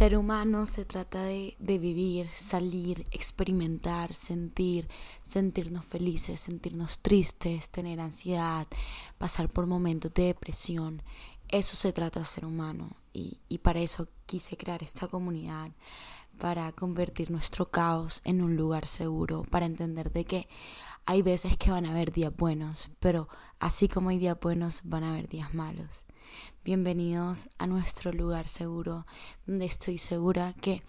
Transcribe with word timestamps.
Ser 0.00 0.16
humano 0.16 0.64
se 0.64 0.86
trata 0.86 1.24
de, 1.24 1.54
vivir, 1.58 2.26
salir, 2.32 3.04
experimentar, 3.10 4.14
sentir, 4.14 4.88
sentirnos 5.22 5.84
felices, 5.84 6.40
sentirnos 6.40 7.00
tristes, 7.00 7.68
tener 7.68 8.00
ansiedad, 8.00 8.66
pasar 9.18 9.50
por 9.50 9.66
momentos 9.66 10.14
de 10.14 10.22
depresión. 10.22 11.02
Eso 11.50 11.76
se 11.76 11.92
trata 11.92 12.20
de 12.20 12.24
ser 12.24 12.46
humano 12.46 12.96
y, 13.12 13.40
y 13.50 13.58
para 13.58 13.80
eso 13.80 14.08
quise 14.24 14.56
crear 14.56 14.82
esta 14.82 15.06
comunidad, 15.06 15.70
para 16.40 16.72
convertir 16.72 17.30
nuestro 17.30 17.70
caos 17.70 18.22
en 18.24 18.40
un 18.40 18.56
lugar 18.56 18.86
seguro, 18.86 19.44
para 19.44 19.66
entender 19.66 20.10
de 20.10 20.24
que 20.24 20.48
hay 21.04 21.20
veces 21.20 21.58
que 21.58 21.70
van 21.70 21.84
a 21.84 21.90
haber 21.90 22.12
días 22.12 22.34
buenos, 22.34 22.90
pero 22.98 23.28
así 23.58 23.88
como 23.88 24.08
hay 24.08 24.18
días 24.18 24.38
buenos, 24.40 24.80
van 24.84 25.04
a 25.04 25.10
haber 25.10 25.28
días 25.28 25.52
malos. 25.52 26.06
Bienvenidos 26.64 27.50
a 27.58 27.66
nuestro 27.66 28.10
lugar 28.12 28.48
seguro, 28.48 29.06
donde 29.46 29.66
estoy 29.66 29.98
segura 29.98 30.54
que 30.54 30.80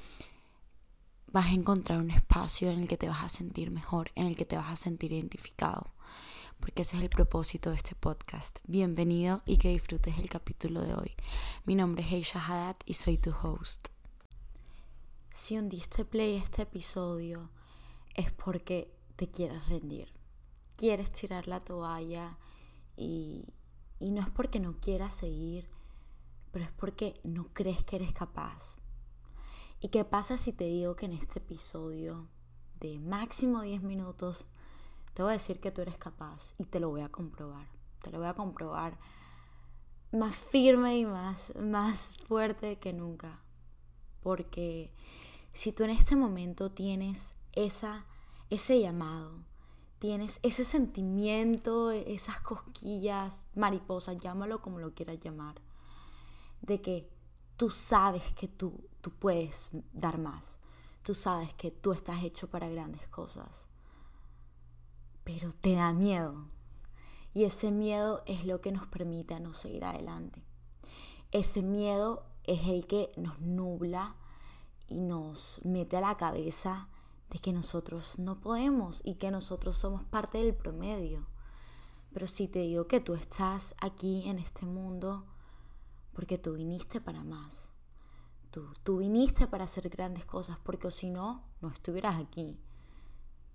vas 1.27 1.47
a 1.47 1.53
encontrar 1.53 1.99
un 1.99 2.11
espacio 2.11 2.71
en 2.71 2.79
el 2.79 2.87
que 2.87 2.97
te 2.97 3.09
vas 3.09 3.23
a 3.23 3.29
sentir 3.29 3.71
mejor, 3.71 4.11
en 4.15 4.27
el 4.27 4.37
que 4.37 4.45
te 4.45 4.55
vas 4.55 4.71
a 4.71 4.77
sentir 4.77 5.11
identificado, 5.11 5.93
porque 6.61 6.83
ese 6.83 6.95
es 6.95 7.03
el 7.03 7.09
propósito 7.09 7.71
de 7.71 7.75
este 7.75 7.93
podcast. 7.93 8.59
Bienvenido 8.67 9.43
y 9.45 9.57
que 9.57 9.69
disfrutes 9.69 10.17
el 10.17 10.29
capítulo 10.29 10.79
de 10.79 10.93
hoy. 10.93 11.11
Mi 11.65 11.75
nombre 11.75 12.03
es 12.03 12.11
Heisha 12.13 12.39
Haddad 12.39 12.77
y 12.85 12.93
soy 12.93 13.17
tu 13.17 13.31
host. 13.31 13.89
Si 15.33 15.57
hundiste 15.57 16.03
play 16.03 16.35
este 16.35 16.63
episodio 16.63 17.51
es 18.15 18.33
porque 18.33 18.93
te 19.15 19.31
quieres 19.31 19.65
rendir, 19.69 20.11
quieres 20.75 21.09
tirar 21.13 21.47
la 21.47 21.61
toalla 21.61 22.37
y, 22.97 23.45
y 23.97 24.11
no 24.11 24.19
es 24.19 24.29
porque 24.29 24.59
no 24.59 24.81
quieras 24.81 25.15
seguir, 25.15 25.69
pero 26.51 26.65
es 26.65 26.71
porque 26.73 27.21
no 27.23 27.47
crees 27.53 27.81
que 27.85 27.95
eres 27.95 28.11
capaz. 28.11 28.75
¿Y 29.79 29.87
qué 29.87 30.03
pasa 30.03 30.35
si 30.35 30.51
te 30.51 30.65
digo 30.65 30.97
que 30.97 31.05
en 31.05 31.13
este 31.13 31.39
episodio 31.39 32.27
de 32.81 32.99
máximo 32.99 33.61
10 33.61 33.83
minutos 33.83 34.45
te 35.13 35.23
voy 35.23 35.29
a 35.29 35.33
decir 35.33 35.61
que 35.61 35.71
tú 35.71 35.81
eres 35.81 35.97
capaz 35.97 36.55
y 36.57 36.65
te 36.65 36.81
lo 36.81 36.89
voy 36.89 37.01
a 37.01 37.09
comprobar? 37.09 37.69
Te 38.03 38.11
lo 38.11 38.19
voy 38.19 38.27
a 38.27 38.33
comprobar 38.33 38.99
más 40.11 40.35
firme 40.35 40.97
y 40.97 41.05
más, 41.05 41.53
más 41.55 42.17
fuerte 42.27 42.79
que 42.79 42.91
nunca. 42.91 43.39
Porque 44.21 44.91
si 45.53 45.71
tú 45.71 45.83
en 45.83 45.89
este 45.89 46.15
momento 46.15 46.71
tienes 46.71 47.35
esa, 47.53 48.05
ese 48.49 48.79
llamado, 48.79 49.43
tienes 49.99 50.39
ese 50.41 50.63
sentimiento, 50.63 51.91
esas 51.91 52.41
cosquillas, 52.41 53.47
mariposas, 53.55 54.17
llámalo 54.19 54.61
como 54.61 54.79
lo 54.79 54.93
quieras 54.93 55.19
llamar, 55.19 55.61
de 56.61 56.81
que 56.81 57.09
tú 57.57 57.69
sabes 57.69 58.33
que 58.33 58.47
tú, 58.47 58.89
tú 59.01 59.11
puedes 59.11 59.69
dar 59.93 60.17
más, 60.17 60.59
tú 61.03 61.13
sabes 61.13 61.53
que 61.53 61.69
tú 61.69 61.91
estás 61.91 62.23
hecho 62.23 62.49
para 62.49 62.69
grandes 62.69 63.07
cosas, 63.09 63.67
pero 65.23 65.51
te 65.51 65.75
da 65.75 65.93
miedo. 65.93 66.47
Y 67.33 67.45
ese 67.45 67.71
miedo 67.71 68.23
es 68.25 68.45
lo 68.45 68.59
que 68.59 68.71
nos 68.71 68.87
permite 68.87 69.39
no 69.39 69.53
seguir 69.53 69.85
adelante. 69.85 70.43
Ese 71.31 71.61
miedo 71.61 72.25
es 72.43 72.67
el 72.67 72.87
que 72.87 73.11
nos 73.17 73.39
nubla 73.39 74.15
y 74.87 75.01
nos 75.01 75.61
mete 75.63 75.97
a 75.97 76.01
la 76.01 76.17
cabeza 76.17 76.89
de 77.29 77.39
que 77.39 77.53
nosotros 77.53 78.19
no 78.19 78.41
podemos 78.41 79.01
y 79.05 79.15
que 79.15 79.31
nosotros 79.31 79.77
somos 79.77 80.03
parte 80.03 80.39
del 80.39 80.53
promedio. 80.53 81.25
Pero 82.13 82.27
si 82.27 82.47
te 82.47 82.59
digo 82.59 82.87
que 82.87 82.99
tú 82.99 83.13
estás 83.13 83.73
aquí 83.79 84.27
en 84.27 84.37
este 84.37 84.65
mundo 84.65 85.25
porque 86.13 86.37
tú 86.37 86.53
viniste 86.53 86.99
para 86.99 87.23
más. 87.23 87.71
Tú, 88.51 88.67
tú 88.83 88.97
viniste 88.97 89.47
para 89.47 89.63
hacer 89.63 89.87
grandes 89.89 90.25
cosas 90.25 90.57
porque 90.61 90.91
si 90.91 91.09
no, 91.09 91.45
no 91.61 91.69
estuvieras 91.69 92.19
aquí. 92.19 92.59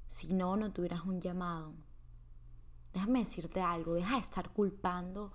Si 0.07 0.33
no, 0.33 0.57
no 0.57 0.73
tuvieras 0.73 1.03
un 1.05 1.21
llamado. 1.21 1.75
Déjame 2.95 3.19
decirte 3.19 3.61
algo, 3.61 3.93
deja 3.93 4.15
de 4.15 4.23
estar 4.23 4.51
culpando 4.55 5.33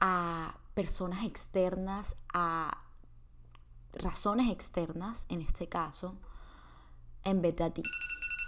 a 0.00 0.56
personas 0.78 1.24
externas, 1.24 2.14
a 2.32 2.84
razones 3.94 4.48
externas 4.48 5.26
en 5.28 5.40
este 5.42 5.68
caso, 5.68 6.14
en 7.24 7.42
vez 7.42 7.56
de 7.56 7.64
a 7.64 7.70
ti. 7.70 7.82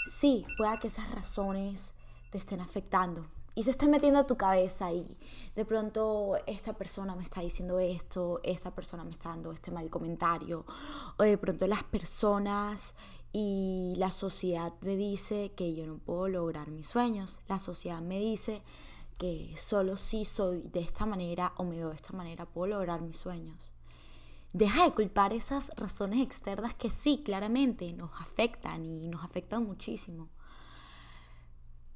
Sí, 0.09 0.47
pueda 0.57 0.79
que 0.79 0.87
esas 0.87 1.11
razones 1.11 1.93
te 2.31 2.39
estén 2.39 2.61
afectando 2.61 3.27
y 3.57 3.65
se 3.65 3.73
estén 3.73 3.91
metiendo 3.91 4.21
a 4.21 4.29
tu 4.29 4.37
cabeza 4.37 4.93
y 4.93 5.19
de 5.57 5.65
pronto 5.65 6.37
esta 6.47 6.75
persona 6.75 7.17
me 7.17 7.25
está 7.25 7.41
diciendo 7.41 7.81
esto, 7.81 8.39
esta 8.45 8.73
persona 8.77 9.03
me 9.03 9.11
está 9.11 9.31
dando 9.31 9.51
este 9.51 9.73
mal 9.73 9.91
comentario, 9.91 10.65
o 11.19 11.25
de 11.25 11.37
pronto 11.37 11.67
las 11.67 11.83
personas 11.83 12.95
y 13.33 13.95
la 13.97 14.13
sociedad 14.13 14.73
me 14.83 14.95
dice 14.97 15.51
que 15.57 15.75
yo 15.75 15.85
no 15.85 15.99
puedo 15.99 16.29
lograr 16.29 16.71
mis 16.71 16.87
sueños, 16.87 17.41
la 17.49 17.59
sociedad 17.59 18.01
me 18.01 18.21
dice 18.21 18.63
que 19.21 19.55
solo 19.59 19.99
si 19.99 20.25
soy 20.25 20.63
de 20.73 20.81
esta 20.81 21.05
manera 21.05 21.53
o 21.59 21.65
me 21.65 21.77
veo 21.77 21.91
de 21.91 21.95
esta 21.95 22.15
manera 22.15 22.47
puedo 22.47 22.73
lograr 22.73 23.03
mis 23.03 23.19
sueños. 23.19 23.71
Deja 24.55 24.85
de 24.85 24.95
culpar 24.95 25.35
esas 25.35 25.71
razones 25.77 26.23
externas 26.23 26.73
que 26.73 26.91
sí, 26.91 27.23
claramente 27.23 27.93
nos 27.93 28.11
afectan 28.19 28.83
y 28.87 29.09
nos 29.09 29.23
afectan 29.23 29.67
muchísimo. 29.67 30.31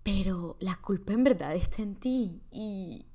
Pero 0.02 0.58
la 0.60 0.76
culpa 0.76 1.14
en 1.14 1.24
verdad 1.24 1.54
está 1.54 1.80
en 1.80 1.96
ti 1.96 2.42
y, 2.52 3.06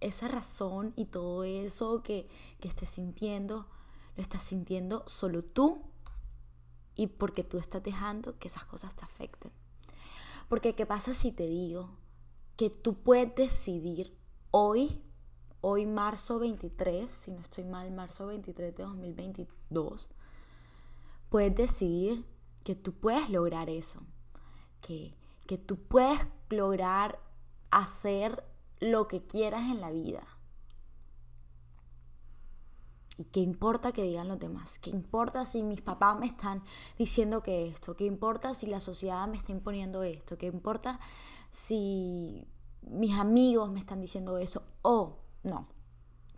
esa 0.00 0.26
razón 0.26 0.92
y 0.96 1.04
todo 1.04 1.44
eso 1.44 2.02
que, 2.02 2.28
que 2.58 2.66
estés 2.66 2.90
sintiendo, 2.90 3.68
lo 4.16 4.22
estás 4.22 4.42
sintiendo 4.42 5.04
solo 5.06 5.44
tú 5.44 5.84
y 6.96 7.06
porque 7.06 7.44
tú 7.44 7.58
estás 7.58 7.84
dejando 7.84 8.40
que 8.40 8.48
esas 8.48 8.64
cosas 8.64 8.96
te 8.96 9.04
afecten. 9.04 9.52
Porque 10.48 10.74
¿qué 10.74 10.84
pasa 10.84 11.14
si 11.14 11.30
te 11.30 11.46
digo 11.46 11.96
que 12.56 12.70
tú 12.70 12.94
puedes 12.94 13.34
decidir 13.34 14.16
hoy 14.50 15.02
hoy 15.68 15.84
marzo 15.84 16.38
23, 16.38 17.10
si 17.10 17.32
no 17.32 17.40
estoy 17.40 17.64
mal, 17.64 17.90
marzo 17.90 18.28
23 18.28 18.76
de 18.76 18.84
2022, 18.84 20.08
puedes 21.28 21.56
decidir 21.56 22.24
que 22.62 22.76
tú 22.76 22.92
puedes 22.92 23.30
lograr 23.30 23.68
eso, 23.68 24.00
que, 24.80 25.16
que 25.46 25.58
tú 25.58 25.76
puedes 25.76 26.20
lograr 26.50 27.18
hacer 27.72 28.44
lo 28.78 29.08
que 29.08 29.26
quieras 29.26 29.62
en 29.62 29.80
la 29.80 29.90
vida. 29.90 30.22
¿Y 33.18 33.24
qué 33.24 33.40
importa 33.40 33.92
que 33.92 34.02
digan 34.02 34.28
los 34.28 34.38
demás? 34.38 34.78
¿Qué 34.78 34.90
importa 34.90 35.44
si 35.46 35.62
mis 35.62 35.80
papás 35.80 36.18
me 36.18 36.26
están 36.26 36.62
diciendo 36.98 37.42
que 37.42 37.68
esto? 37.68 37.96
¿Qué 37.96 38.04
importa 38.04 38.52
si 38.54 38.66
la 38.66 38.80
sociedad 38.80 39.26
me 39.26 39.38
está 39.38 39.52
imponiendo 39.52 40.02
esto? 40.02 40.36
¿Qué 40.36 40.46
importa 40.46 41.00
si 41.50 42.46
mis 42.82 43.18
amigos 43.18 43.70
me 43.70 43.80
están 43.80 44.02
diciendo 44.02 44.36
eso? 44.36 44.62
O 44.82 45.18
no. 45.42 45.66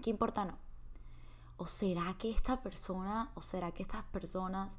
¿Qué 0.02 0.10
importa? 0.10 0.44
No. 0.44 0.56
¿O 1.56 1.66
será 1.66 2.14
que 2.16 2.30
esta 2.30 2.62
persona, 2.62 3.32
o 3.34 3.42
será 3.42 3.72
que 3.72 3.82
estas 3.82 4.04
personas, 4.04 4.76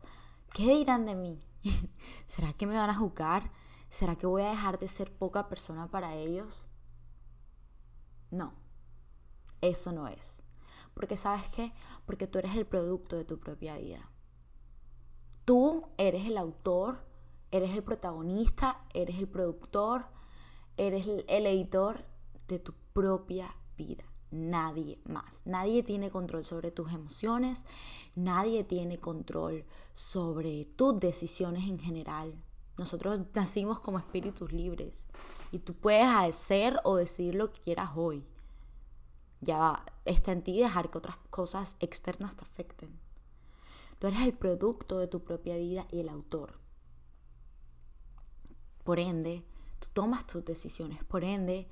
qué 0.54 0.74
dirán 0.76 1.06
de 1.06 1.16
mí? 1.16 1.40
¿Será 2.28 2.54
que 2.54 2.66
me 2.66 2.78
van 2.78 2.90
a 2.90 2.96
juzgar? 2.96 3.52
¿Será 3.90 4.16
que 4.16 4.26
voy 4.26 4.44
a 4.44 4.52
dejar 4.52 4.80
de 4.80 4.88
ser 4.88 5.12
poca 5.12 5.50
persona 5.50 5.88
para 5.88 6.16
ellos? 6.16 6.70
No, 8.32 8.54
eso 9.62 9.92
no 9.92 10.08
es. 10.08 10.39
Porque 11.00 11.16
sabes 11.16 11.44
qué? 11.56 11.72
Porque 12.06 12.28
tú 12.28 12.40
eres 12.40 12.58
el 12.58 12.66
producto 12.66 13.16
de 13.16 13.24
tu 13.24 13.40
propia 13.40 13.78
vida. 13.78 14.12
Tú 15.46 15.88
eres 15.98 16.26
el 16.26 16.38
autor, 16.38 17.06
eres 17.52 17.72
el 17.72 17.84
protagonista, 17.84 18.86
eres 18.94 19.18
el 19.18 19.30
productor, 19.30 20.08
eres 20.76 21.08
el 21.08 21.48
editor 21.48 22.04
de 22.50 22.60
tu 22.60 22.74
propia 22.92 23.56
vida 23.78 24.04
nadie 24.32 25.00
más. 25.06 25.42
Nadie 25.46 25.84
tiene 25.84 26.12
control 26.12 26.46
sobre 26.46 26.72
tus 26.72 26.92
emociones, 26.92 27.64
nadie 28.16 28.64
tiene 28.64 29.00
control 29.00 29.66
sobre 29.94 30.66
tus 30.66 31.00
decisiones 31.00 31.68
en 31.68 31.80
general. 31.80 32.36
Nosotros 32.78 33.20
nacimos 33.34 33.80
como 33.80 34.00
espíritus 34.00 34.52
libres 34.52 35.06
y 35.52 35.60
tú 35.60 35.74
puedes 35.74 36.08
hacer 36.08 36.80
o 36.84 36.96
decir 36.96 37.36
lo 37.36 37.52
que 37.52 37.62
quieras 37.62 37.92
hoy. 37.96 38.26
Ya 39.42 39.86
está 40.06 40.32
en 40.32 40.44
ti 40.44 40.60
dejar 40.60 40.92
que 40.92 40.98
otras 40.98 41.18
cosas 41.30 41.78
externas 41.80 42.36
te 42.36 42.44
afecten. 42.44 43.00
Tú 44.00 44.08
eres 44.08 44.22
el 44.22 44.34
producto 44.34 45.00
de 45.00 45.08
tu 45.08 45.24
propia 45.24 45.58
vida 45.58 45.88
y 45.92 46.00
el 46.00 46.10
autor. 46.10 46.60
Por 48.84 49.00
ende, 49.00 49.44
tú 49.80 49.88
tomas 49.94 50.26
tus 50.26 50.44
decisiones. 50.46 51.04
Por 51.04 51.24
ende, 51.24 51.68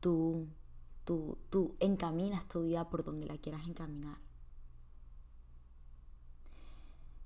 tú 0.00 0.48
tú, 1.50 1.76
encaminas 1.80 2.46
tu 2.46 2.62
vida 2.62 2.88
por 2.88 3.02
donde 3.02 3.26
la 3.26 3.38
quieras 3.38 3.66
encaminar. 3.66 4.18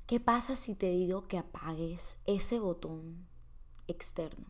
¿Qué 0.07 0.21
pasa 0.21 0.57
si 0.57 0.75
te 0.75 0.91
digo 0.91 1.27
que 1.27 1.39
apagues 1.39 2.17
ese 2.27 2.61
botón 2.61 3.27
externo? 3.89 4.47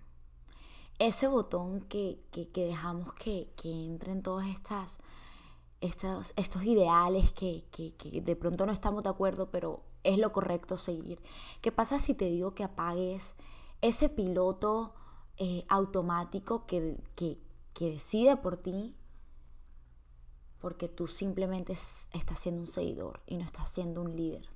Ese 1.04 1.26
botón 1.26 1.80
que, 1.80 2.20
dejamos 2.54 3.12
que, 3.14 3.52
que 3.56 3.70
entren 3.72 4.22
todas 4.22 4.46
estas 4.46 5.00
estos, 5.80 6.32
estos 6.36 6.62
ideales 6.62 7.32
que, 7.32 7.64
de 8.24 8.36
pronto 8.36 8.64
no 8.66 8.72
estamos 8.72 9.02
de 9.02 9.10
acuerdo, 9.10 9.50
pero 9.50 9.82
es 10.04 10.16
lo 10.16 10.32
correcto 10.32 10.76
seguir. 10.76 11.20
¿Qué 11.60 11.72
pasa 11.72 11.98
si 11.98 12.14
te 12.14 12.26
digo 12.26 12.54
que 12.54 12.62
apagues 12.62 13.34
ese 13.80 14.08
piloto 14.08 14.94
eh, 15.38 15.64
automático 15.68 16.66
que, 16.66 16.96
que, 17.16 17.40
decide 17.80 18.36
por 18.36 18.56
ti? 18.58 18.94
Porque 20.60 20.88
tú 20.88 21.08
simplemente 21.08 21.72
estás 21.72 22.38
siendo 22.38 22.60
un 22.60 22.68
seguidor 22.68 23.20
y 23.26 23.36
no 23.36 23.44
estás 23.44 23.68
siendo 23.68 24.02
un 24.02 24.14
líder. 24.14 24.51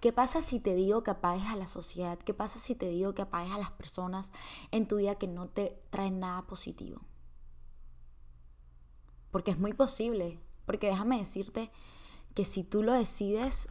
¿Qué 0.00 0.12
pasa 0.12 0.42
si 0.42 0.60
te 0.60 0.76
digo 0.76 1.02
que 1.02 1.10
apagues 1.10 1.46
a 1.46 1.56
la 1.56 1.66
sociedad? 1.66 2.18
¿Qué 2.18 2.32
pasa 2.32 2.60
si 2.60 2.76
te 2.76 2.88
digo 2.88 3.14
que 3.14 3.22
apagues 3.22 3.52
a 3.52 3.58
las 3.58 3.72
personas 3.72 4.30
en 4.70 4.86
tu 4.86 4.96
vida 4.96 5.16
que 5.16 5.26
no 5.26 5.48
te 5.48 5.82
traen 5.90 6.20
nada 6.20 6.42
positivo? 6.42 7.00
Porque 9.32 9.50
es 9.50 9.58
muy 9.58 9.72
posible. 9.72 10.38
Porque 10.66 10.86
déjame 10.86 11.18
decirte 11.18 11.72
que 12.34 12.44
si 12.44 12.62
tú 12.62 12.82
lo 12.82 12.92
decides 12.92 13.68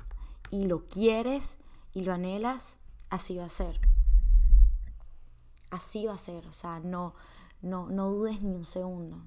y 0.49 0.65
lo 0.65 0.89
quieres 0.89 1.57
y 1.93 2.01
lo 2.01 2.13
anhelas, 2.13 2.79
así 3.09 3.37
va 3.37 3.45
a 3.45 3.49
ser. 3.49 3.79
Así 5.69 6.05
va 6.05 6.13
a 6.15 6.17
ser. 6.17 6.45
O 6.47 6.53
sea, 6.53 6.79
no, 6.79 7.13
no, 7.61 7.87
no 7.87 8.09
dudes 8.09 8.41
ni 8.41 8.53
un 8.53 8.65
segundo. 8.65 9.21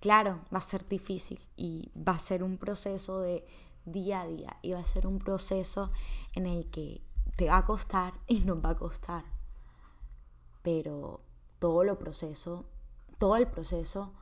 Claro, 0.00 0.40
va 0.52 0.58
a 0.58 0.62
ser 0.62 0.88
difícil 0.88 1.46
y 1.56 1.92
va 1.96 2.12
a 2.12 2.18
ser 2.18 2.42
un 2.42 2.58
proceso 2.58 3.20
de 3.20 3.46
día 3.84 4.22
a 4.22 4.26
día 4.26 4.56
y 4.62 4.72
va 4.72 4.78
a 4.78 4.84
ser 4.84 5.06
un 5.06 5.18
proceso 5.18 5.90
en 6.32 6.46
el 6.46 6.70
que 6.70 7.02
te 7.36 7.48
va 7.48 7.58
a 7.58 7.66
costar 7.66 8.14
y 8.26 8.40
nos 8.40 8.64
va 8.64 8.70
a 8.70 8.76
costar. 8.76 9.24
Pero 10.62 11.20
todo 11.58 11.84
lo 11.84 11.98
proceso, 11.98 12.66
todo 13.18 13.36
el 13.36 13.48
proceso 13.48 14.12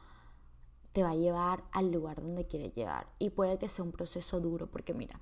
te 0.93 1.03
va 1.03 1.11
a 1.11 1.17
llevar 1.17 1.64
al 1.73 1.91
lugar 1.91 2.20
donde 2.20 2.47
quieres 2.47 2.75
llegar. 2.75 3.09
Y 3.19 3.31
puede 3.31 3.59
que 3.59 3.69
sea 3.69 3.85
un 3.85 3.93
proceso 3.93 4.41
duro, 4.41 4.70
porque 4.70 4.93
mira, 4.93 5.20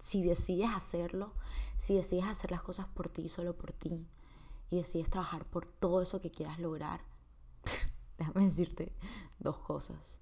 si 0.00 0.22
decides 0.22 0.70
hacerlo, 0.70 1.34
si 1.76 1.94
decides 1.94 2.26
hacer 2.26 2.50
las 2.50 2.62
cosas 2.62 2.86
por 2.86 3.08
ti, 3.08 3.28
solo 3.28 3.56
por 3.56 3.72
ti, 3.72 4.06
y 4.70 4.76
decides 4.76 5.10
trabajar 5.10 5.44
por 5.46 5.66
todo 5.66 6.02
eso 6.02 6.20
que 6.20 6.30
quieras 6.30 6.58
lograr, 6.58 7.00
déjame 8.18 8.44
decirte 8.44 8.94
dos 9.38 9.58
cosas. 9.58 10.18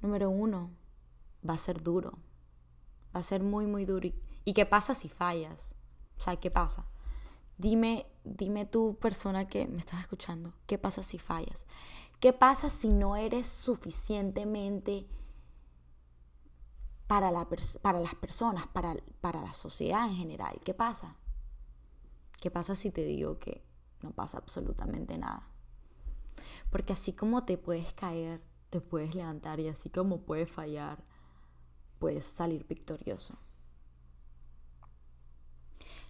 Número 0.00 0.30
uno, 0.30 0.70
va 1.48 1.54
a 1.54 1.58
ser 1.58 1.82
duro. 1.82 2.18
A 3.18 3.22
ser 3.24 3.42
muy, 3.42 3.66
muy 3.66 3.84
duro. 3.84 4.08
¿Y 4.44 4.52
qué 4.54 4.64
pasa 4.64 4.94
si 4.94 5.08
fallas? 5.08 5.74
O 6.18 6.20
sea, 6.20 6.36
¿qué 6.36 6.52
pasa? 6.52 6.86
Dime, 7.56 8.06
dime 8.22 8.64
tú, 8.64 8.96
persona 9.00 9.48
que 9.48 9.66
me 9.66 9.78
estás 9.80 10.00
escuchando, 10.00 10.52
¿qué 10.68 10.78
pasa 10.78 11.02
si 11.02 11.18
fallas? 11.18 11.66
¿Qué 12.20 12.32
pasa 12.32 12.70
si 12.70 12.88
no 12.88 13.16
eres 13.16 13.48
suficientemente 13.48 15.08
para, 17.08 17.32
para 17.82 17.98
las 17.98 18.14
personas, 18.14 18.68
para, 18.68 18.94
para 19.20 19.42
la 19.42 19.52
sociedad 19.52 20.08
en 20.08 20.14
general? 20.14 20.60
¿Qué 20.64 20.74
pasa? 20.74 21.16
¿Qué 22.40 22.52
pasa 22.52 22.76
si 22.76 22.92
te 22.92 23.04
digo 23.04 23.40
que 23.40 23.64
no 24.02 24.12
pasa 24.12 24.38
absolutamente 24.38 25.18
nada? 25.18 25.48
Porque 26.70 26.92
así 26.92 27.12
como 27.12 27.44
te 27.44 27.58
puedes 27.58 27.92
caer, 27.94 28.40
te 28.70 28.80
puedes 28.80 29.16
levantar 29.16 29.58
y 29.58 29.66
así 29.66 29.90
como 29.90 30.22
puedes 30.22 30.48
fallar, 30.48 31.02
puedes 31.98 32.24
salir 32.24 32.66
victorioso. 32.66 33.34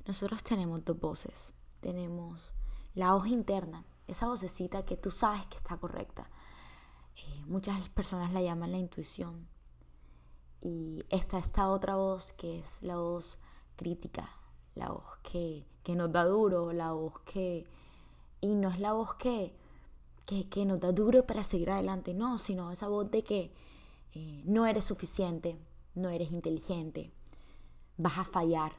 Nosotros 0.06 0.42
tenemos 0.42 0.84
dos 0.84 0.98
voces. 0.98 1.52
Tenemos 1.80 2.54
la 2.94 3.12
voz 3.12 3.28
interna, 3.28 3.84
esa 4.06 4.26
vocecita 4.26 4.84
que 4.84 4.96
tú 4.96 5.10
sabes 5.10 5.46
que 5.46 5.56
está 5.56 5.76
correcta. 5.76 6.30
Eh, 7.14 7.44
muchas 7.46 7.88
personas 7.90 8.32
la 8.32 8.40
llaman 8.40 8.72
la 8.72 8.78
intuición. 8.78 9.46
Y 10.60 11.04
está 11.10 11.38
esta 11.38 11.68
otra 11.68 11.96
voz 11.96 12.32
que 12.32 12.58
es 12.58 12.82
la 12.82 12.96
voz 12.96 13.38
crítica, 13.76 14.28
la 14.74 14.88
voz 14.90 15.04
que, 15.22 15.66
nos 15.94 16.10
da 16.10 16.24
duro, 16.24 16.72
la 16.72 16.92
voz 16.92 17.20
que... 17.20 17.64
Y 18.40 18.54
no 18.54 18.70
es 18.70 18.80
la 18.80 18.92
voz 18.92 19.14
que, 19.14 19.54
que, 20.26 20.64
nos 20.64 20.80
da 20.80 20.92
duro 20.92 21.26
para 21.26 21.44
seguir 21.44 21.70
adelante, 21.70 22.14
no, 22.14 22.38
sino 22.38 22.70
esa 22.70 22.88
voz 22.88 23.10
de 23.10 23.22
que 23.22 23.52
eh, 24.14 24.42
no 24.44 24.66
eres 24.66 24.84
suficiente, 24.84 25.58
no 25.98 26.10
eres 26.10 26.32
inteligente, 26.32 27.12
vas 27.96 28.18
a 28.18 28.24
fallar. 28.24 28.72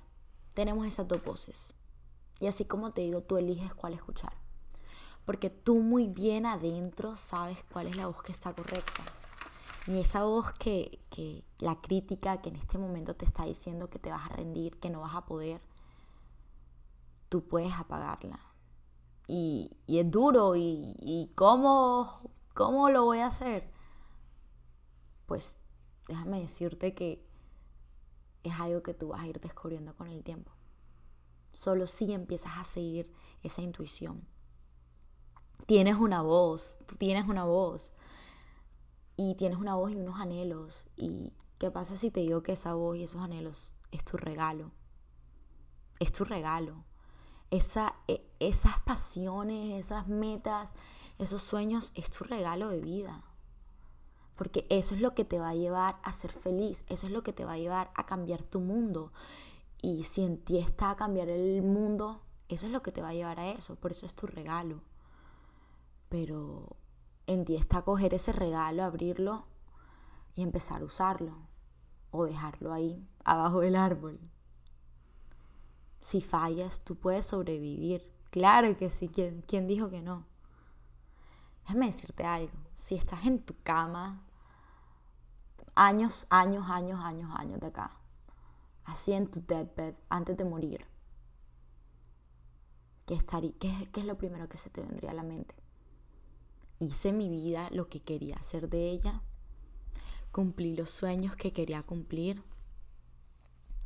Tenemos 0.54 0.88
esas 0.88 1.07
dos. 1.07 1.74
Y 2.39 2.48
así 2.48 2.66
como 2.66 2.92
te 2.92 3.01
digo, 3.01 3.21
tú 3.21 3.38
eliges 3.38 3.74
cuál 3.74 3.94
escuchar 3.94 4.33
porque 5.30 5.51
tú 5.51 5.75
muy 5.75 6.07
bien 6.07 6.48
adentro 6.48 7.16
sabes 7.16 7.60
cuál 7.71 7.86
es 7.86 7.95
la 7.95 8.07
voz 8.07 8.24
que 8.24 8.31
está 8.31 8.51
correcta. 8.51 9.04
Y 9.86 10.00
esa 10.00 10.24
voz 10.24 10.51
que, 10.54 11.06
que 11.12 11.44
la 11.60 11.80
crítica 11.80 12.42
que 12.42 12.50
en 12.50 12.56
este 12.56 12.80
momento 12.80 13.16
te 13.16 13.25
está 13.25 13.45
diciendo 13.45 13.92
que 13.92 14.00
te 14.00 14.10
vas 14.10 14.25
a 14.25 14.33
rendir, 14.33 14.80
que 14.80 14.89
no 14.89 15.01
vas 15.01 15.13
a 15.13 15.27
poder, 15.27 15.62
tú 17.30 17.48
puedes 17.48 17.72
apagarla. 17.74 18.39
Y, 19.27 19.77
y 19.86 20.00
es 20.00 20.10
duro, 20.10 20.56
y, 20.56 20.95
y 21.00 21.31
¿cómo, 21.36 22.31
¿cómo 22.56 22.89
lo 22.89 23.04
voy 23.04 23.19
a 23.19 23.27
hacer? 23.27 23.69
Pues 25.27 25.60
déjame 26.10 26.42
decirte 26.42 26.94
que 26.94 27.26
es 28.44 28.60
algo 28.60 28.84
que 28.84 28.94
tú 28.94 29.10
vas 29.10 29.22
a 29.22 29.28
ir 29.28 29.40
descubriendo 29.40 29.96
con 29.96 30.08
el 30.10 30.24
tiempo. 30.24 30.52
Solo 31.54 31.88
si 31.88 32.12
empiezas 32.12 32.58
a 32.58 32.66
seguir 32.66 33.10
esa 33.44 33.62
intuición 33.62 34.28
tienes 35.70 35.98
una 35.98 36.24
voz, 36.24 36.80
tú 36.88 36.96
tienes 36.96 37.28
una 37.28 37.46
voz. 37.46 37.92
Y 39.16 39.36
tienes 39.36 39.60
una 39.60 39.76
voz 39.76 39.92
y 39.92 39.98
unos 39.98 40.20
anhelos. 40.20 40.88
¿Y 40.96 41.32
qué 41.60 41.70
pasa 41.70 41.96
si 41.96 42.10
te 42.10 42.22
digo 42.22 42.42
que 42.42 42.54
esa 42.54 42.74
voz 42.74 42.98
y 42.98 43.04
esos 43.04 43.22
anhelos 43.22 43.72
es 43.92 44.04
tu 44.04 44.18
regalo? 44.18 44.72
Es 46.00 46.12
tu 46.12 46.26
regalo. 46.26 46.86
E, 47.52 47.62
esas 48.40 48.80
pasiones, 48.84 49.86
esas 49.86 50.08
metas, 50.08 50.72
esos 51.20 51.44
sueños, 51.44 51.92
es 51.94 52.10
tu 52.10 52.24
regalo 52.24 52.70
de 52.70 52.82
vida. 52.82 53.24
Porque 54.39 54.65
eso 54.69 54.95
es 54.95 55.01
lo 55.01 55.13
que 55.13 55.24
te 55.24 55.38
va 55.38 55.50
a 55.50 55.56
llevar 55.56 56.00
a 56.01 56.12
ser 56.12 56.31
feliz, 56.31 56.83
eso 56.88 57.06
es 57.06 57.13
lo 57.13 57.21
que 57.21 57.33
te 57.33 57.45
va 57.45 57.53
a 57.53 57.57
llevar 57.59 57.91
a 57.94 58.07
cambiar 58.07 58.41
tu 58.41 58.59
mundo. 58.59 59.13
Y 59.80 60.06
si 60.06 60.24
en 60.24 60.39
ti 60.44 60.57
está 60.57 60.95
cambiar 60.95 61.30
el 61.30 61.62
mundo, 61.62 62.24
eso 62.47 62.65
es 62.65 62.71
lo 62.71 62.81
que 62.81 62.91
te 62.91 63.03
va 63.03 63.09
a 63.09 63.13
llevar 63.13 63.39
a 63.39 63.51
eso, 63.51 63.75
por 63.75 63.91
eso 63.91 64.07
es 64.07 64.15
tu 64.15 64.25
regalo 64.25 64.81
pero 66.09 66.75
en 67.27 67.45
ti 67.45 67.56
está 67.56 67.83
coger 67.83 68.13
ese 68.15 68.33
regalo, 68.33 68.83
abrirlo 68.83 69.45
y 70.36 70.41
empezar 70.41 70.81
a 70.81 70.86
usarlo 70.86 71.38
o 72.12 72.25
dejarlo 72.25 72.74
ahí, 72.74 73.07
abajo 73.24 73.62
del 73.62 73.75
árbol. 73.75 74.19
Si 76.01 76.22
fallas, 76.22 76.81
tú 76.84 76.96
puedes 76.96 77.27
sobrevivir. 77.27 78.12
Claro 78.31 78.75
que 78.77 78.89
sí, 78.89 79.10
¿quién, 79.10 79.43
quién 79.48 79.67
dijo 79.67 79.89
que 79.89 80.01
no? 80.01 80.25
Déjame 81.63 81.86
decirte 81.86 82.24
algo, 82.24 82.58
si 82.74 82.96
estás 82.96 83.25
en 83.25 83.43
tu 83.43 83.53
cama, 83.62 84.25
años, 85.79 86.27
años, 86.29 86.69
años, 86.69 87.00
años, 87.00 87.31
años 87.33 87.59
de 87.62 87.67
acá, 87.67 87.98
así 88.83 89.13
en 89.13 89.31
tu 89.31 89.39
deathbed, 89.39 89.95
antes 90.09 90.36
de 90.36 90.43
morir, 90.43 90.86
¿qué, 93.05 93.13
estaría, 93.13 93.53
qué, 93.57 93.88
es 93.95 94.05
lo 94.05 94.17
primero 94.17 94.50
que 94.50 94.57
se 94.57 94.69
te 94.69 94.81
vendría 94.81 95.12
a 95.12 95.13
la 95.13 95.24
mente? 95.24 95.55
hice 96.81 97.12
mi 97.12 97.29
vida 97.29 97.69
lo 97.71 97.88
que 97.88 98.01
quería 98.01 98.36
hacer 98.36 98.67
de 98.69 98.89
ella, 98.89 99.21
cumplí 100.33 100.75
los 100.75 100.89
sueños 100.89 101.38
que 101.38 101.53
quería 101.53 101.81
cumplir, 101.83 102.43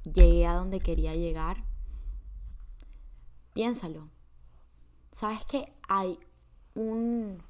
llegué 0.04 0.48
a 0.48 0.56
donde 0.56 0.80
quería 0.80 1.16
llegar. 1.16 1.64
Piénsalo. 3.54 4.10
¿Sabes 5.12 5.46
que 5.46 5.74
hay 5.88 6.20
un, 6.76 7.42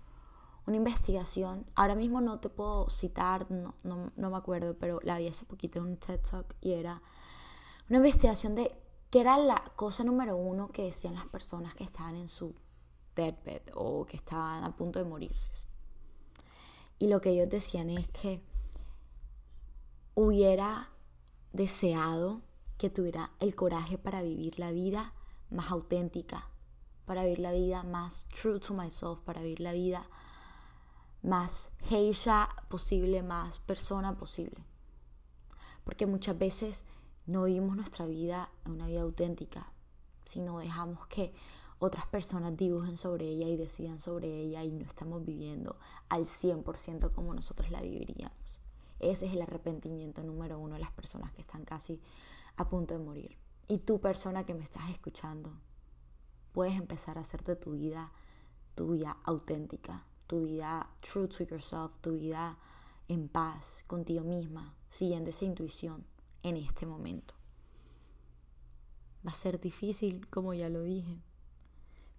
una 0.65 0.77
investigación? 0.77 1.65
Ahora 1.75 1.95
mismo 1.95 2.21
no 2.21 2.39
te 2.39 2.49
puedo 2.49 2.89
citar, 2.89 3.49
no, 3.51 3.75
no, 3.83 4.11
no 4.15 4.29
me 4.29 4.37
acuerdo, 4.37 4.77
pero 4.77 4.99
la 5.03 5.17
vi 5.17 5.27
hace 5.27 5.45
poquito 5.45 5.79
en 5.79 5.85
un 5.85 5.97
TED 5.97 6.21
Talk 6.21 6.55
y 6.61 6.73
era 6.73 7.01
una 7.89 7.97
investigación 7.97 8.55
de 8.55 8.75
qué 9.09 9.21
era 9.21 9.37
la 9.37 9.63
cosa 9.75 10.03
número 10.03 10.37
uno 10.37 10.69
que 10.71 10.83
decían 10.83 11.15
las 11.15 11.25
personas 11.25 11.75
que 11.75 11.83
estaban 11.83 12.15
en 12.15 12.27
su 12.27 12.55
deathbed 13.15 13.61
o 13.75 14.05
que 14.05 14.17
estaban 14.17 14.63
a 14.63 14.75
punto 14.75 14.99
de 14.99 15.05
morirse. 15.05 15.49
Y 16.99 17.07
lo 17.07 17.21
que 17.21 17.31
ellos 17.31 17.49
decían 17.49 17.89
es 17.89 18.07
que 18.09 18.41
hubiera 20.15 20.89
deseado 21.51 22.41
que 22.77 22.89
tuviera 22.89 23.31
el 23.39 23.55
coraje 23.55 23.97
para 23.97 24.21
vivir 24.21 24.59
la 24.59 24.71
vida 24.71 25.13
más 25.49 25.71
auténtica, 25.71 26.49
para 27.05 27.23
vivir 27.23 27.39
la 27.39 27.51
vida 27.51 27.83
más 27.83 28.27
true 28.29 28.59
to 28.59 28.73
myself, 28.73 29.21
para 29.21 29.41
vivir 29.41 29.59
la 29.59 29.73
vida 29.73 30.09
más 31.23 31.71
geisha 31.79 32.49
posible, 32.69 33.23
más 33.23 33.59
persona 33.59 34.15
posible. 34.17 34.63
Porque 35.83 36.05
muchas 36.05 36.37
veces 36.37 36.83
no 37.25 37.43
vivimos 37.43 37.75
nuestra 37.75 38.05
vida 38.05 38.49
en 38.65 38.73
una 38.73 38.87
vida 38.87 39.01
auténtica, 39.01 39.71
sino 40.25 40.59
dejamos 40.59 41.07
que 41.07 41.33
otras 41.79 42.05
personas 42.07 42.55
dibujen 42.55 42.97
sobre 42.97 43.25
ella 43.25 43.47
y 43.47 43.57
decidan 43.57 43.99
sobre 43.99 44.27
ella 44.27 44.63
y 44.63 44.71
no 44.71 44.85
estamos 44.85 45.25
viviendo 45.25 45.77
al 46.09 46.25
100% 46.25 47.11
como 47.13 47.33
nosotros 47.33 47.71
la 47.71 47.81
viviríamos. 47.81 48.59
Ese 48.99 49.25
es 49.25 49.33
el 49.33 49.41
arrepentimiento 49.41 50.23
número 50.23 50.59
uno 50.59 50.75
de 50.75 50.81
las 50.81 50.91
personas 50.91 51.33
que 51.33 51.41
están 51.41 51.65
casi 51.65 52.01
a 52.55 52.69
punto 52.69 52.97
de 52.97 53.03
morir. 53.03 53.37
Y 53.67 53.79
tú 53.79 53.99
persona 53.99 54.45
que 54.45 54.53
me 54.53 54.63
estás 54.63 54.89
escuchando, 54.89 55.51
puedes 56.51 56.75
empezar 56.75 57.17
a 57.17 57.21
hacerte 57.21 57.55
tu 57.55 57.71
vida, 57.71 58.11
tu 58.75 58.91
vida 58.91 59.17
auténtica, 59.23 60.05
tu 60.33 60.45
vida 60.45 60.89
true 61.01 61.27
to 61.27 61.43
yourself, 61.43 61.91
tu 62.01 62.13
vida 62.13 62.57
en 63.07 63.27
paz 63.27 63.83
contigo 63.85 64.23
misma, 64.23 64.73
siguiendo 64.89 65.29
esa 65.29 65.45
intuición 65.45 66.07
en 66.41 66.57
este 66.57 66.87
momento. 66.87 67.35
Va 69.23 69.29
a 69.29 69.35
ser 69.35 69.59
difícil, 69.59 70.27
como 70.31 70.55
ya 70.55 70.69
lo 70.69 70.81
dije, 70.81 71.21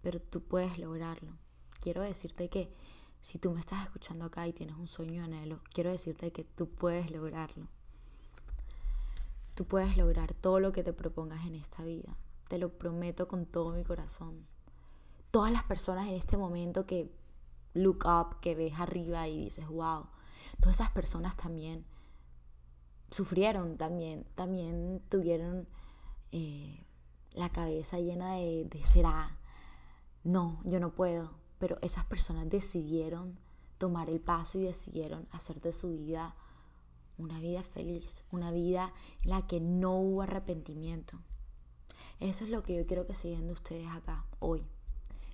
pero 0.00 0.20
tú 0.20 0.44
puedes 0.44 0.78
lograrlo. 0.78 1.32
Quiero 1.80 2.02
decirte 2.02 2.48
que 2.48 2.72
si 3.20 3.40
tú 3.40 3.50
me 3.50 3.58
estás 3.58 3.82
escuchando 3.82 4.26
acá 4.26 4.46
y 4.46 4.52
tienes 4.52 4.76
un 4.76 4.86
sueño 4.86 5.24
anhelo, 5.24 5.60
quiero 5.72 5.90
decirte 5.90 6.30
que 6.30 6.44
tú 6.44 6.70
puedes 6.70 7.10
lograrlo. 7.10 7.66
Tú 9.56 9.64
puedes 9.64 9.96
lograr 9.96 10.34
todo 10.34 10.60
lo 10.60 10.70
que 10.70 10.84
te 10.84 10.92
propongas 10.92 11.44
en 11.46 11.56
esta 11.56 11.82
vida. 11.82 12.16
Te 12.46 12.58
lo 12.58 12.68
prometo 12.78 13.26
con 13.26 13.44
todo 13.44 13.72
mi 13.72 13.82
corazón. 13.82 14.46
Todas 15.32 15.50
las 15.50 15.64
personas 15.64 16.06
en 16.06 16.14
este 16.14 16.36
momento 16.36 16.86
que 16.86 17.10
look 17.74 18.04
up, 18.06 18.40
que 18.40 18.54
ves 18.54 18.78
arriba 18.78 19.28
y 19.28 19.44
dices, 19.44 19.68
wow, 19.68 20.06
todas 20.60 20.80
esas 20.80 20.90
personas 20.90 21.36
también 21.36 21.84
sufrieron, 23.10 23.76
también, 23.76 24.26
también 24.34 25.02
tuvieron 25.08 25.68
eh, 26.32 26.84
la 27.32 27.50
cabeza 27.50 27.98
llena 27.98 28.34
de, 28.34 28.64
de 28.64 28.84
será, 28.84 29.38
no, 30.22 30.60
yo 30.64 30.80
no 30.80 30.94
puedo, 30.94 31.32
pero 31.58 31.78
esas 31.82 32.04
personas 32.04 32.48
decidieron 32.48 33.38
tomar 33.78 34.08
el 34.08 34.20
paso 34.20 34.58
y 34.58 34.62
decidieron 34.62 35.28
hacer 35.30 35.60
de 35.60 35.72
su 35.72 35.90
vida 35.90 36.34
una 37.18 37.38
vida 37.38 37.62
feliz, 37.62 38.24
una 38.30 38.50
vida 38.50 38.92
en 39.22 39.30
la 39.30 39.46
que 39.46 39.60
no 39.60 39.96
hubo 39.98 40.22
arrepentimiento. 40.22 41.18
Eso 42.20 42.44
es 42.44 42.50
lo 42.50 42.62
que 42.62 42.76
yo 42.76 42.86
quiero 42.86 43.06
que 43.06 43.14
se 43.14 43.28
de 43.28 43.52
ustedes 43.52 43.88
acá 43.90 44.24
hoy. 44.38 44.64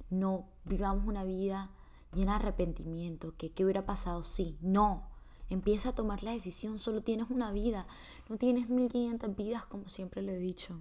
No 0.09 0.49
vivamos 0.65 1.07
una 1.07 1.25
vida 1.25 1.71
llena 2.13 2.33
de 2.33 2.45
arrepentimiento, 2.45 3.37
que 3.37 3.53
qué 3.53 3.65
hubiera 3.65 3.87
pasado 3.87 4.23
si, 4.23 4.59
no. 4.61 5.09
Empieza 5.49 5.91
a 5.91 5.95
tomar 5.95 6.23
la 6.23 6.33
decisión, 6.33 6.79
solo 6.79 7.03
tienes 7.03 7.29
una 7.29 7.51
vida, 7.51 7.87
no 8.29 8.39
tienes 8.39 8.69
1500 8.69 9.35
vidas 9.35 9.65
como 9.67 9.89
siempre 9.89 10.23
lo 10.23 10.31
he 10.31 10.39
dicho. 10.39 10.79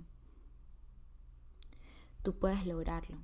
Tú 2.21 2.37
puedes 2.37 2.67
lograrlo, 2.67 3.17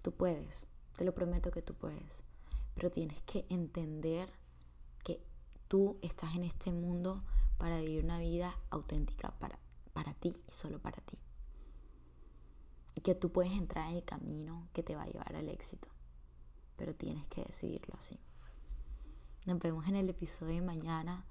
tú 0.00 0.12
puedes, 0.12 0.66
te 0.96 1.04
lo 1.04 1.12
prometo 1.12 1.50
que 1.50 1.60
tú 1.60 1.74
puedes, 1.74 2.22
pero 2.74 2.90
tienes 2.90 3.20
que 3.22 3.44
entender 3.50 4.32
que 5.04 5.20
tú 5.68 5.98
estás 6.00 6.34
en 6.36 6.44
este 6.44 6.72
mundo 6.72 7.22
para 7.58 7.78
vivir 7.80 8.04
una 8.04 8.18
vida 8.18 8.56
auténtica 8.70 9.32
para, 9.38 9.58
para 9.92 10.14
ti 10.14 10.34
y 10.48 10.52
solo 10.52 10.78
para 10.80 11.02
ti. 11.02 11.18
Y 12.94 13.02
que 13.02 13.14
tú 13.14 13.30
puedes 13.30 13.52
entrar 13.52 13.90
en 13.90 13.96
el 13.96 14.04
camino 14.04 14.68
que 14.72 14.82
te 14.82 14.96
va 14.96 15.02
a 15.02 15.06
llevar 15.06 15.36
al 15.36 15.48
éxito, 15.48 15.88
pero 16.82 16.96
tienes 16.96 17.24
que 17.26 17.44
decidirlo 17.44 17.94
así. 17.96 18.18
Nos 19.46 19.60
vemos 19.60 19.86
en 19.86 19.94
el 19.94 20.08
episodio 20.08 20.56
de 20.56 20.62
mañana 20.62 21.24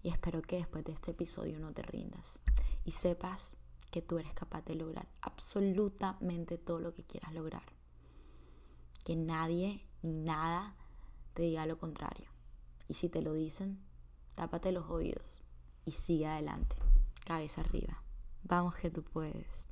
y 0.00 0.10
espero 0.10 0.40
que 0.42 0.58
después 0.58 0.84
de 0.84 0.92
este 0.92 1.10
episodio 1.10 1.58
no 1.58 1.72
te 1.72 1.82
rindas 1.82 2.38
y 2.84 2.92
sepas 2.92 3.56
que 3.90 4.00
tú 4.00 4.20
eres 4.20 4.32
capaz 4.32 4.64
de 4.64 4.76
lograr 4.76 5.08
absolutamente 5.20 6.56
todo 6.56 6.78
lo 6.78 6.94
que 6.94 7.02
quieras 7.02 7.34
lograr. 7.34 7.64
Que 9.04 9.16
nadie 9.16 9.84
ni 10.02 10.12
nada 10.12 10.76
te 11.34 11.42
diga 11.42 11.66
lo 11.66 11.78
contrario. 11.78 12.30
Y 12.86 12.94
si 12.94 13.08
te 13.08 13.22
lo 13.22 13.32
dicen, 13.32 13.82
tápate 14.36 14.70
los 14.70 14.88
oídos 14.88 15.42
y 15.84 15.90
sigue 15.90 16.28
adelante, 16.28 16.76
cabeza 17.26 17.62
arriba. 17.62 18.04
Vamos 18.44 18.76
que 18.76 18.88
tú 18.88 19.02
puedes. 19.02 19.66